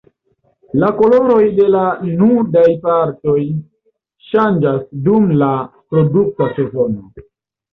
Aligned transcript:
La 0.83 0.87
koloroj 1.01 1.43
de 1.59 1.67
la 1.75 1.83
nudaj 2.21 2.63
partoj 2.87 3.37
ŝanĝas 4.31 4.83
dum 5.11 5.29
la 5.43 5.51
reprodukta 5.69 6.49
sezono. 6.57 7.25